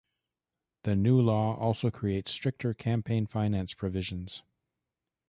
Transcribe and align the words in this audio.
The 0.81 0.95
new 0.95 1.21
law 1.21 1.55
also 1.57 1.91
created 1.91 2.27
stricter 2.27 2.73
campaign 2.73 3.27
finance 3.27 3.75
provisions. 3.75 4.41